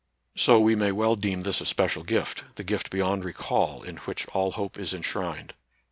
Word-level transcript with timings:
So 0.35 0.59
we 0.59 0.73
may 0.73 0.91
well 0.91 1.15
deem 1.15 1.43
this 1.43 1.61
a 1.61 1.65
special 1.67 2.01
gift, 2.01 2.41
the 2.55 2.63
gift 2.63 2.89
beyond 2.89 3.23
recall, 3.23 3.83
in 3.83 3.97
which 3.97 4.25
all 4.29 4.53
hope 4.53 4.79
is 4.79 4.95
enshrined. 4.95 5.53